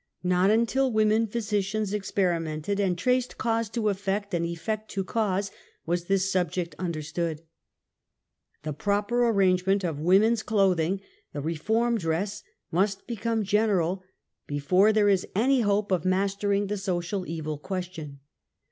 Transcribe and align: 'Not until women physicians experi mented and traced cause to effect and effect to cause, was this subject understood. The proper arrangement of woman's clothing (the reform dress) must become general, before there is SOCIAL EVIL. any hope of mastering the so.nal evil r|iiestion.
'Not 0.23 0.49
until 0.49 0.91
women 0.91 1.27
physicians 1.27 1.93
experi 1.93 2.41
mented 2.41 2.79
and 2.79 2.97
traced 2.97 3.37
cause 3.37 3.69
to 3.69 3.87
effect 3.87 4.33
and 4.33 4.43
effect 4.43 4.89
to 4.93 5.03
cause, 5.03 5.51
was 5.85 6.05
this 6.05 6.31
subject 6.31 6.73
understood. 6.79 7.43
The 8.63 8.73
proper 8.73 9.27
arrangement 9.29 9.83
of 9.83 9.99
woman's 9.99 10.41
clothing 10.41 11.01
(the 11.33 11.41
reform 11.41 11.99
dress) 11.99 12.41
must 12.71 13.05
become 13.05 13.43
general, 13.43 14.01
before 14.47 14.91
there 14.91 15.07
is 15.07 15.21
SOCIAL 15.21 15.31
EVIL. 15.39 15.43
any 15.45 15.61
hope 15.61 15.91
of 15.91 16.03
mastering 16.03 16.65
the 16.65 16.77
so.nal 16.77 17.27
evil 17.27 17.61
r|iiestion. 17.63 18.17